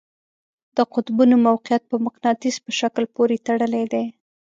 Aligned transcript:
د 0.77 0.77
قطبونو 0.93 1.35
موقیعت 1.47 1.83
په 1.91 1.95
مقناطیس 2.05 2.55
په 2.65 2.71
شکل 2.79 3.03
پورې 3.15 3.43
تړلی 3.47 3.83
دی. 3.93 4.05